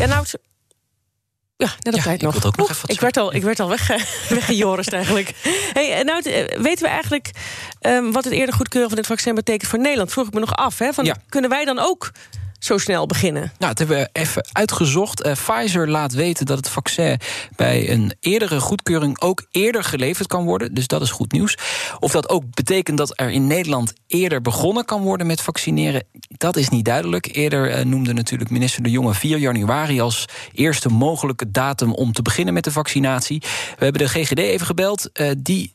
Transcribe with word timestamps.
Ja, 0.00 0.06
nou, 0.06 0.24
ja, 1.56 1.66
net 1.80 1.94
op 1.94 2.00
Ja, 2.00 2.02
tijd 2.02 2.22
nog. 2.22 2.82
ik, 2.86 3.00
werd 3.00 3.16
al, 3.16 3.34
ik 3.34 3.42
werd 3.42 3.60
al 3.60 3.68
wegge, 3.68 4.00
weggejorist 4.34 4.92
eigenlijk. 4.92 5.32
Hey, 5.72 5.92
en 5.92 6.06
nou, 6.06 6.22
eh, 6.22 6.60
weten 6.60 6.84
we 6.84 6.88
eigenlijk 6.88 7.30
ehm, 7.80 8.10
wat 8.10 8.24
het 8.24 8.32
eerder 8.32 8.54
goedkeuren 8.54 8.88
van 8.88 8.98
dit 8.98 9.06
vaccin 9.06 9.34
betekent 9.34 9.70
voor 9.70 9.78
Nederland? 9.78 10.12
Vroeg 10.12 10.26
ik 10.26 10.34
me 10.34 10.40
nog 10.40 10.56
af. 10.56 10.78
Hè, 10.78 10.92
van, 10.92 11.04
Ja. 11.04 11.16
Kunnen 11.28 11.50
wij 11.50 11.64
dan 11.64 11.78
ook 11.78 12.10
zo 12.60 12.78
snel 12.78 13.06
beginnen? 13.06 13.42
Nou, 13.42 13.74
dat 13.74 13.78
hebben 13.78 13.96
we 13.96 14.08
even 14.12 14.46
uitgezocht. 14.52 15.22
Eh, 15.22 15.32
Pfizer 15.32 15.90
laat 15.90 16.12
weten 16.12 16.46
dat 16.46 16.56
het 16.56 16.68
vaccin 16.68 17.18
bij 17.56 17.90
een 17.90 18.12
eerdere 18.20 18.60
goedkeuring 18.60 19.20
ook 19.20 19.46
eerder 19.50 19.84
geleverd 19.84 20.28
kan 20.28 20.44
worden. 20.44 20.74
Dus 20.74 20.86
dat 20.86 21.02
is 21.02 21.10
goed 21.10 21.32
nieuws. 21.32 21.58
Of 21.98 22.12
dat 22.12 22.28
ook 22.28 22.54
betekent 22.54 22.98
dat 22.98 23.12
er 23.14 23.30
in 23.30 23.46
Nederland 23.46 23.92
eerder 24.06 24.40
begonnen 24.40 24.84
kan 24.84 25.02
worden 25.02 25.26
met 25.26 25.40
vaccineren, 25.40 26.04
dat 26.28 26.56
is 26.56 26.68
niet 26.68 26.84
duidelijk. 26.84 27.36
Eerder 27.36 27.70
eh, 27.70 27.84
noemde 27.84 28.12
natuurlijk 28.12 28.50
minister 28.50 28.82
De 28.82 28.90
Jonge 28.90 29.14
4 29.14 29.38
januari 29.38 30.00
als 30.00 30.24
eerste 30.52 30.88
mogelijke 30.88 31.50
datum 31.50 31.94
om 31.94 32.12
te 32.12 32.22
beginnen 32.22 32.54
met 32.54 32.64
de 32.64 32.72
vaccinatie. 32.72 33.38
We 33.78 33.84
hebben 33.84 34.02
de 34.02 34.08
GGD 34.08 34.38
even 34.38 34.66
gebeld. 34.66 35.12
Eh, 35.12 35.30
die 35.38 35.70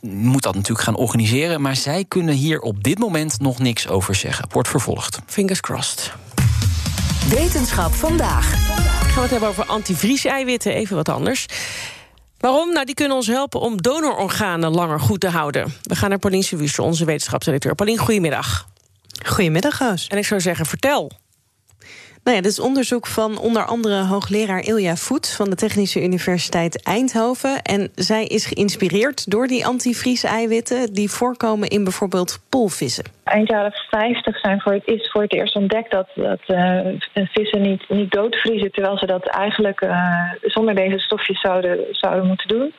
moet 0.00 0.42
dat 0.42 0.54
natuurlijk 0.54 0.84
gaan 0.84 0.96
organiseren. 0.96 1.60
Maar 1.60 1.76
zij 1.76 2.04
kunnen 2.08 2.34
hier 2.34 2.60
op 2.60 2.82
dit 2.82 2.98
moment 2.98 3.40
nog 3.40 3.58
niks 3.58 3.88
over 3.88 4.14
zeggen. 4.14 4.46
Wordt 4.50 4.68
vervolgd. 4.68 5.18
Fingers 5.26 5.60
crossed. 5.60 6.12
Wetenschap 7.28 7.92
vandaag. 7.92 8.50
Gaan 8.50 9.14
we 9.14 9.20
het 9.20 9.30
hebben 9.30 9.48
over 9.48 9.64
antivries-eiwitten, 9.64 10.74
even 10.74 10.96
wat 10.96 11.08
anders. 11.08 11.46
Waarom? 12.38 12.72
Nou, 12.72 12.86
die 12.86 12.94
kunnen 12.94 13.16
ons 13.16 13.26
helpen 13.26 13.60
om 13.60 13.82
donororganen 13.82 14.70
langer 14.70 15.00
goed 15.00 15.20
te 15.20 15.28
houden. 15.28 15.74
We 15.82 15.96
gaan 15.96 16.08
naar 16.08 16.18
Paulien 16.18 16.42
Suisse, 16.42 16.82
onze 16.82 17.04
wetenschapsdirecteur. 17.04 17.74
Paulien, 17.74 17.98
goedemiddag. 17.98 18.68
Goedemiddag, 19.26 19.78
Roos. 19.78 20.06
En 20.06 20.18
ik 20.18 20.26
zou 20.26 20.40
zeggen, 20.40 20.66
vertel. 20.66 21.12
Nou 22.26 22.38
ja, 22.38 22.44
dit 22.44 22.52
is 22.52 22.60
onderzoek 22.60 23.06
van 23.06 23.38
onder 23.38 23.64
andere 23.64 24.04
hoogleraar 24.04 24.60
Ilja 24.60 24.96
Voet 24.96 25.34
van 25.36 25.50
de 25.50 25.56
Technische 25.56 26.02
Universiteit 26.02 26.82
Eindhoven. 26.82 27.62
En 27.62 27.90
zij 27.94 28.24
is 28.24 28.46
geïnspireerd 28.46 29.30
door 29.30 29.46
die 29.46 29.66
antivries-eiwitten 29.66 30.92
die 30.92 31.10
voorkomen 31.10 31.68
in 31.68 31.84
bijvoorbeeld 31.84 32.38
poolvissen. 32.48 33.04
Eind 33.24 33.48
jaren 33.48 33.72
50 33.90 34.38
zijn 34.38 34.60
voor 34.60 34.72
het, 34.72 34.86
is 34.86 35.10
voor 35.10 35.22
het 35.22 35.32
eerst 35.32 35.56
ontdekt 35.56 35.90
dat, 35.90 36.08
dat 36.14 36.40
eh, 36.46 36.80
vissen 37.12 37.62
niet, 37.62 37.88
niet 37.88 38.10
doodvriezen, 38.10 38.72
terwijl 38.72 38.98
ze 38.98 39.06
dat 39.06 39.26
eigenlijk 39.26 39.80
eh, 39.80 40.22
zonder 40.42 40.74
deze 40.74 40.98
stofjes 40.98 41.40
zouden, 41.40 41.78
zouden 41.90 42.26
moeten 42.26 42.48
doen. 42.48 42.72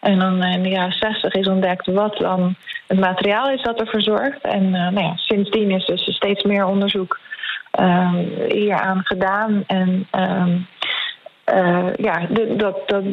En 0.00 0.18
dan 0.18 0.42
in 0.42 0.62
de 0.62 0.68
jaren 0.68 0.96
60 0.98 1.32
is 1.32 1.48
ontdekt 1.48 1.86
wat 1.86 2.16
dan 2.16 2.54
het 2.86 2.98
materiaal 2.98 3.50
is 3.50 3.62
dat 3.62 3.80
ervoor 3.80 4.02
zorgt. 4.02 4.40
En 4.42 4.74
eh, 4.74 4.88
nou 4.90 5.00
ja, 5.00 5.16
sindsdien 5.16 5.70
is 5.70 5.86
dus 5.86 6.14
steeds 6.14 6.42
meer 6.42 6.66
onderzoek 6.66 7.18
hieraan 8.48 9.00
gedaan. 9.04 9.64
En 9.66 10.08
um, 10.12 10.66
uh, 11.52 11.94
ja, 11.96 12.26
dat, 12.56 12.88
dat 12.88 13.04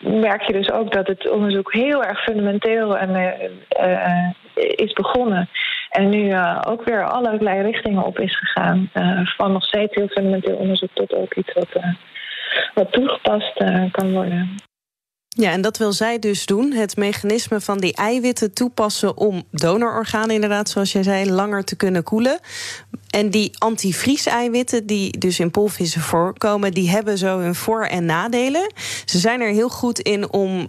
merk 0.00 0.42
je 0.42 0.52
dus 0.52 0.70
ook 0.70 0.92
dat 0.92 1.06
het 1.06 1.30
onderzoek 1.30 1.72
heel 1.72 2.04
erg 2.04 2.22
fundamenteel 2.22 2.98
en, 2.98 3.10
uh, 3.10 3.86
uh, 3.86 4.28
is 4.54 4.92
begonnen. 4.92 5.48
En 5.90 6.08
nu 6.08 6.34
ook 6.66 6.84
weer 6.84 7.04
allerlei 7.04 7.62
richtingen 7.62 8.04
op 8.04 8.18
is 8.18 8.38
gegaan. 8.38 8.90
van 9.36 9.52
nog 9.52 9.64
steeds 9.64 9.94
heel 9.94 10.08
fundamenteel 10.08 10.56
onderzoek 10.56 10.90
tot 10.92 11.14
ook 11.14 11.34
iets 11.34 11.52
wat, 11.52 11.82
wat 12.74 12.92
toegepast 12.92 13.64
kan 13.90 14.12
worden. 14.12 14.56
Ja, 15.36 15.50
en 15.50 15.60
dat 15.60 15.76
wil 15.76 15.92
zij 15.92 16.18
dus 16.18 16.46
doen. 16.46 16.72
Het 16.72 16.96
mechanisme 16.96 17.60
van 17.60 17.78
die 17.78 17.94
eiwitten 17.94 18.52
toepassen 18.52 19.16
om 19.16 19.42
donororganen, 19.50 20.34
inderdaad, 20.34 20.68
zoals 20.68 20.92
jij 20.92 21.02
zei, 21.02 21.30
langer 21.30 21.64
te 21.64 21.76
kunnen 21.76 22.02
koelen. 22.02 22.38
En 23.10 23.30
die 23.30 23.52
antivries-eiwitten, 23.58 24.86
die 24.86 25.18
dus 25.18 25.40
in 25.40 25.50
poolvissen 25.50 26.00
voorkomen, 26.00 26.72
die 26.72 26.90
hebben 26.90 27.18
zo 27.18 27.38
hun 27.38 27.54
voor- 27.54 27.86
en 27.86 28.04
nadelen. 28.04 28.72
Ze 29.04 29.18
zijn 29.18 29.40
er 29.40 29.52
heel 29.52 29.68
goed 29.68 29.98
in 29.98 30.32
om 30.32 30.68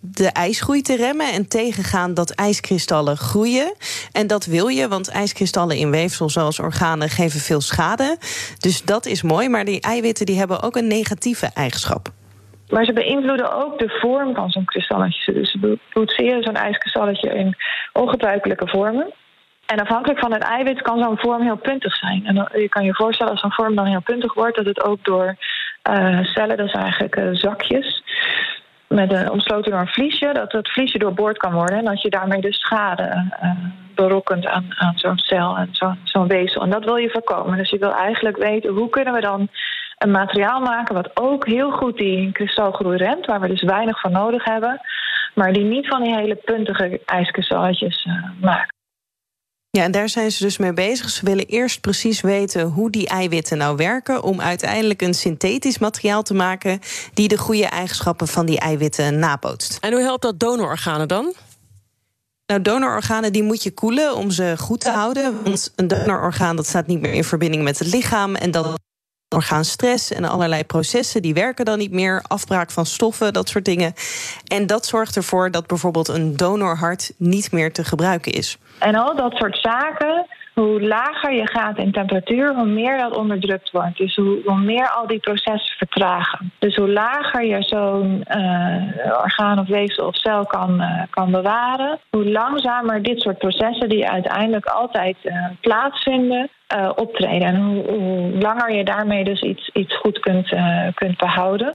de 0.00 0.26
ijsgroei 0.26 0.82
te 0.82 0.96
remmen 0.96 1.32
en 1.32 1.48
tegengaan 1.48 2.14
dat 2.14 2.30
ijskristallen 2.30 3.16
groeien. 3.16 3.74
En 4.12 4.26
dat 4.26 4.44
wil 4.44 4.68
je, 4.68 4.88
want 4.88 5.08
ijskristallen 5.08 5.76
in 5.76 5.90
weefsel 5.90 6.30
zoals 6.30 6.58
organen 6.58 7.08
geven 7.08 7.40
veel 7.40 7.60
schade. 7.60 8.18
Dus 8.58 8.82
dat 8.82 9.06
is 9.06 9.22
mooi, 9.22 9.48
maar 9.48 9.64
die 9.64 9.80
eiwitten 9.80 10.26
die 10.26 10.38
hebben 10.38 10.62
ook 10.62 10.76
een 10.76 10.86
negatieve 10.86 11.46
eigenschap. 11.54 12.12
Maar 12.72 12.84
ze 12.84 12.92
beïnvloeden 12.92 13.52
ook 13.52 13.78
de 13.78 13.98
vorm 14.00 14.34
van 14.34 14.50
zo'n 14.50 14.64
kristalletje. 14.64 15.32
Dus 15.32 15.50
ze 15.50 15.78
boetseren 15.92 16.42
zo'n 16.42 16.54
ijskristalletje 16.54 17.34
in 17.34 17.56
ongebruikelijke 17.92 18.68
vormen. 18.68 19.12
En 19.66 19.80
afhankelijk 19.80 20.20
van 20.20 20.32
het 20.32 20.42
eiwit 20.42 20.82
kan 20.82 21.02
zo'n 21.02 21.18
vorm 21.18 21.42
heel 21.42 21.56
puntig 21.56 21.96
zijn. 21.96 22.26
En 22.26 22.48
je 22.60 22.68
kan 22.68 22.84
je 22.84 22.94
voorstellen 22.94 23.32
als 23.32 23.40
zo'n 23.40 23.52
vorm 23.52 23.74
dan 23.74 23.86
heel 23.86 24.02
puntig 24.02 24.34
wordt, 24.34 24.56
dat 24.56 24.66
het 24.66 24.84
ook 24.84 25.04
door 25.04 25.36
uh, 25.90 26.24
cellen, 26.24 26.56
dat 26.56 26.74
eigenlijk 26.74 27.16
uh, 27.16 27.28
zakjes, 27.32 28.02
met 28.88 29.12
een, 29.12 29.30
omsloten 29.30 29.70
door 29.70 29.80
een 29.80 29.86
vliesje, 29.86 30.30
dat 30.32 30.52
het 30.52 30.72
vliesje 30.72 30.98
doorboord 30.98 31.38
kan 31.38 31.52
worden. 31.52 31.78
En 31.78 31.84
dat 31.84 32.02
je 32.02 32.10
daarmee 32.10 32.40
dus 32.40 32.58
schade 32.58 33.30
uh, 33.42 33.50
berokkent 33.94 34.46
aan, 34.46 34.66
aan 34.68 34.98
zo'n 34.98 35.18
cel 35.18 35.56
en 35.56 35.68
zo'n 35.72 35.98
zo 36.04 36.26
weefsel. 36.26 36.62
En 36.62 36.70
dat 36.70 36.84
wil 36.84 36.96
je 36.96 37.10
voorkomen. 37.10 37.58
Dus 37.58 37.70
je 37.70 37.78
wil 37.78 37.94
eigenlijk 37.94 38.36
weten 38.36 38.72
hoe 38.72 38.88
kunnen 38.88 39.14
we 39.14 39.20
dan 39.20 39.48
een 40.02 40.10
materiaal 40.10 40.60
maken 40.60 40.94
wat 40.94 41.10
ook 41.14 41.46
heel 41.46 41.70
goed 41.70 41.96
die 41.96 42.32
kristalgroei 42.32 42.96
remt, 42.96 43.26
waar 43.26 43.40
we 43.40 43.48
dus 43.48 43.62
weinig 43.62 44.00
van 44.00 44.12
nodig 44.12 44.44
hebben, 44.44 44.80
maar 45.34 45.52
die 45.52 45.64
niet 45.64 45.86
van 45.86 46.02
die 46.02 46.14
hele 46.14 46.34
puntige 46.34 47.00
ijskristalletjes 47.04 48.04
uh, 48.04 48.14
maakt. 48.40 48.72
Ja, 49.70 49.82
en 49.82 49.92
daar 49.92 50.08
zijn 50.08 50.30
ze 50.30 50.44
dus 50.44 50.58
mee 50.58 50.72
bezig. 50.72 51.08
Ze 51.08 51.24
willen 51.24 51.46
eerst 51.46 51.80
precies 51.80 52.20
weten 52.20 52.66
hoe 52.66 52.90
die 52.90 53.08
eiwitten 53.08 53.58
nou 53.58 53.76
werken, 53.76 54.22
om 54.22 54.40
uiteindelijk 54.40 55.02
een 55.02 55.14
synthetisch 55.14 55.78
materiaal 55.78 56.22
te 56.22 56.34
maken 56.34 56.80
die 57.14 57.28
de 57.28 57.38
goede 57.38 57.66
eigenschappen 57.66 58.28
van 58.28 58.46
die 58.46 58.58
eiwitten 58.60 59.18
nabootst. 59.18 59.78
En 59.80 59.92
hoe 59.92 60.02
helpt 60.02 60.22
dat 60.22 60.40
donororganen 60.40 61.08
dan? 61.08 61.34
Nou, 62.46 62.62
donororganen 62.62 63.32
die 63.32 63.42
moet 63.42 63.62
je 63.62 63.74
koelen 63.74 64.16
om 64.16 64.30
ze 64.30 64.54
goed 64.58 64.80
te 64.80 64.90
houden. 64.90 65.42
Want 65.42 65.72
een 65.76 65.88
donororgaan 65.88 66.56
dat 66.56 66.66
staat 66.66 66.86
niet 66.86 67.00
meer 67.00 67.12
in 67.12 67.24
verbinding 67.24 67.62
met 67.62 67.78
het 67.78 67.92
lichaam. 67.92 68.34
En 68.34 68.50
dat 68.50 68.80
orgaanstress 69.32 70.12
en 70.12 70.24
allerlei 70.24 70.64
processen 70.64 71.22
die 71.22 71.34
werken 71.34 71.64
dan 71.64 71.78
niet 71.78 71.92
meer. 71.92 72.22
Afbraak 72.26 72.70
van 72.70 72.86
stoffen, 72.86 73.32
dat 73.32 73.48
soort 73.48 73.64
dingen. 73.64 73.94
En 74.46 74.66
dat 74.66 74.86
zorgt 74.86 75.16
ervoor 75.16 75.50
dat 75.50 75.66
bijvoorbeeld 75.66 76.08
een 76.08 76.36
donorhart 76.36 77.12
niet 77.16 77.52
meer 77.52 77.72
te 77.72 77.84
gebruiken 77.84 78.32
is. 78.32 78.58
En 78.78 78.94
al 78.94 79.16
dat 79.16 79.32
soort 79.32 79.58
zaken, 79.62 80.26
hoe 80.54 80.82
lager 80.82 81.32
je 81.32 81.48
gaat 81.48 81.78
in 81.78 81.92
temperatuur, 81.92 82.54
hoe 82.54 82.66
meer 82.66 82.98
dat 82.98 83.16
onderdrukt 83.16 83.70
wordt. 83.70 83.96
Dus 83.96 84.16
hoe, 84.16 84.60
meer 84.60 84.88
al 84.88 85.06
die 85.06 85.18
processen 85.18 85.76
vertragen. 85.76 86.52
Dus 86.58 86.76
hoe 86.76 86.90
lager 86.90 87.44
je 87.44 87.62
zo'n 87.62 88.24
uh, 88.36 89.20
orgaan 89.22 89.58
of 89.58 89.66
weefsel 89.66 90.06
of 90.06 90.16
cel 90.16 90.46
kan, 90.46 90.80
uh, 90.80 91.02
kan 91.10 91.30
bewaren, 91.30 91.98
hoe 92.10 92.30
langzamer 92.30 93.02
dit 93.02 93.20
soort 93.20 93.38
processen, 93.38 93.88
die 93.88 94.08
uiteindelijk 94.08 94.66
altijd 94.66 95.16
uh, 95.22 95.46
plaatsvinden, 95.60 96.50
optreden. 96.94 97.48
En 97.48 97.62
hoe, 97.62 97.90
hoe, 97.90 98.38
langer 98.40 98.74
je 98.74 98.84
daarmee 98.84 99.24
dus 99.24 99.40
iets, 99.40 99.70
iets 99.72 99.96
goed 99.96 100.18
kunt, 100.18 100.54
kunt 100.94 101.16
behouden. 101.18 101.72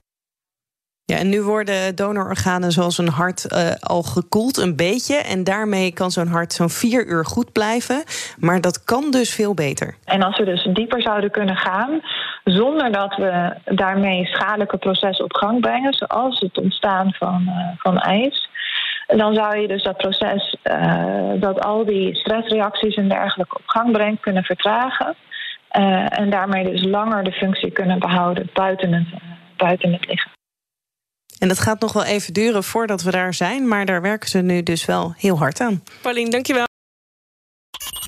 Ja, 1.12 1.16
en 1.16 1.28
nu 1.28 1.42
worden 1.42 1.96
donororganen 1.96 2.72
zoals 2.72 2.98
een 2.98 3.08
hart 3.08 3.46
uh, 3.52 3.70
al 3.80 4.02
gekoeld 4.02 4.56
een 4.56 4.76
beetje. 4.76 5.16
En 5.16 5.44
daarmee 5.44 5.92
kan 5.92 6.10
zo'n 6.10 6.26
hart 6.26 6.52
zo'n 6.52 6.70
vier 6.70 7.06
uur 7.06 7.24
goed 7.24 7.52
blijven. 7.52 8.02
Maar 8.38 8.60
dat 8.60 8.84
kan 8.84 9.10
dus 9.10 9.34
veel 9.34 9.54
beter. 9.54 9.96
En 10.04 10.22
als 10.22 10.38
we 10.38 10.44
dus 10.44 10.68
dieper 10.72 11.02
zouden 11.02 11.30
kunnen 11.30 11.56
gaan, 11.56 12.00
zonder 12.44 12.92
dat 12.92 13.16
we 13.16 13.54
daarmee 13.64 14.26
schadelijke 14.26 14.76
processen 14.76 15.24
op 15.24 15.32
gang 15.32 15.60
brengen, 15.60 15.92
zoals 15.92 16.40
het 16.40 16.58
ontstaan 16.58 17.12
van, 17.12 17.42
uh, 17.46 17.54
van 17.78 17.98
ijs. 17.98 18.48
Dan 19.06 19.34
zou 19.34 19.58
je 19.58 19.68
dus 19.68 19.82
dat 19.82 19.96
proces 19.96 20.56
uh, 20.64 21.30
dat 21.40 21.64
al 21.64 21.84
die 21.84 22.14
stressreacties 22.14 22.94
en 22.94 23.08
dergelijke 23.08 23.56
op 23.56 23.66
gang 23.66 23.92
brengt, 23.92 24.20
kunnen 24.20 24.44
vertragen. 24.44 25.14
En 26.08 26.30
daarmee 26.30 26.70
dus 26.70 26.84
langer 26.84 27.24
de 27.24 27.32
functie 27.32 27.70
kunnen 27.70 27.98
behouden 27.98 28.50
buiten 28.52 28.92
het, 28.92 29.06
buiten 29.56 29.92
het 29.92 30.06
lichaam. 30.06 30.36
En 31.38 31.48
dat 31.48 31.58
gaat 31.58 31.80
nog 31.80 31.92
wel 31.92 32.04
even 32.04 32.32
duren 32.32 32.64
voordat 32.64 33.02
we 33.02 33.10
daar 33.10 33.34
zijn, 33.34 33.68
maar 33.68 33.86
daar 33.86 34.02
werken 34.02 34.28
ze 34.28 34.38
nu 34.38 34.62
dus 34.62 34.84
wel 34.84 35.14
heel 35.16 35.38
hard 35.38 35.60
aan. 35.60 35.82
Paulien, 36.02 36.30
dankjewel. 36.30 36.66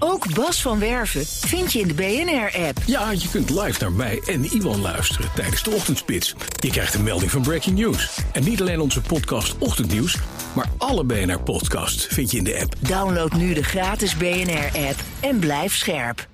Ook 0.03 0.35
Bas 0.35 0.63
van 0.63 0.79
Werven 0.79 1.27
vind 1.27 1.73
je 1.73 1.79
in 1.81 1.89
de 1.89 1.95
BNR-app. 1.95 2.79
Ja, 2.87 3.11
je 3.11 3.29
kunt 3.31 3.51
live 3.51 3.81
naar 3.81 3.93
mij 3.93 4.23
en 4.27 4.45
Iwan 4.45 4.81
luisteren 4.81 5.31
tijdens 5.35 5.63
de 5.63 5.71
ochtendspits. 5.71 6.35
Je 6.61 6.71
krijgt 6.71 6.95
een 6.95 7.03
melding 7.03 7.31
van 7.31 7.43
Breaking 7.43 7.79
News. 7.79 8.19
En 8.33 8.45
niet 8.45 8.61
alleen 8.61 8.81
onze 8.81 9.01
podcast 9.01 9.59
Ochtendnieuws, 9.59 10.17
maar 10.55 10.67
alle 10.79 11.05
BNR-podcasts 11.05 12.07
vind 12.07 12.31
je 12.31 12.37
in 12.37 12.45
de 12.45 12.61
app. 12.61 12.75
Download 12.79 13.33
nu 13.33 13.55
de 13.55 13.63
gratis 13.63 14.17
BNR-app 14.17 14.97
en 15.21 15.39
blijf 15.39 15.77
scherp. 15.77 16.30